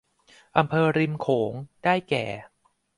[0.57, 1.53] อำเภอริมโขง
[1.83, 2.25] ได้แก่